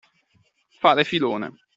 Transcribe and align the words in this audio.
Fare 0.79 1.03
filone. 1.03 1.47